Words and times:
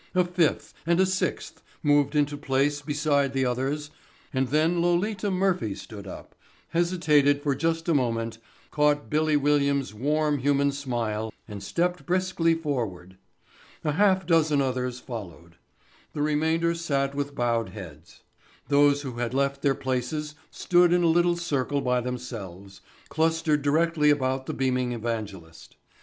A 0.15 0.25
fifth 0.25 0.73
and 0.87 0.99
a 0.99 1.05
sixth 1.05 1.61
moved 1.83 2.15
into 2.15 2.35
place 2.35 2.81
beside 2.81 3.33
the 3.33 3.45
others 3.45 3.91
and 4.33 4.47
then 4.47 4.81
Lolita 4.81 5.29
Murphy 5.29 5.75
stood 5.75 6.07
up, 6.07 6.33
hesitated 6.69 7.43
for 7.43 7.53
just 7.53 7.87
a 7.87 7.93
moment, 7.93 8.39
caught 8.71 9.11
"Billy" 9.11 9.37
Williams' 9.37 9.93
warm 9.93 10.39
human 10.39 10.71
smile 10.71 11.31
and 11.47 11.61
stepped 11.61 12.07
briskly 12.07 12.55
forward. 12.55 13.17
A 13.83 13.91
half 13.91 14.25
dozen 14.25 14.59
others 14.59 14.99
followed. 14.99 15.57
The 16.13 16.23
remainder 16.23 16.73
sat 16.73 17.13
with 17.13 17.35
bowed 17.35 17.69
heads. 17.69 18.21
Those 18.69 19.03
who 19.03 19.19
had 19.19 19.35
left 19.35 19.61
their 19.61 19.75
places 19.75 20.33
stood 20.49 20.93
in 20.93 21.03
a 21.03 21.07
little 21.07 21.37
circle 21.37 21.79
by 21.81 22.01
themselves, 22.01 22.81
clustered 23.09 23.61
directly 23.61 24.09
about 24.09 24.47
the 24.47 24.53
beaming 24.55 24.93
evangelist. 24.93 25.75